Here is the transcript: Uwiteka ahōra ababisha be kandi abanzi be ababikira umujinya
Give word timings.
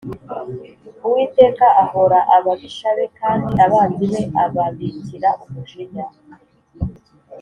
Uwiteka 1.05 1.65
ahōra 1.83 2.19
ababisha 2.35 2.89
be 2.97 3.05
kandi 3.19 3.49
abanzi 3.65 4.05
be 4.11 4.21
ababikira 4.43 5.29
umujinya 5.43 6.05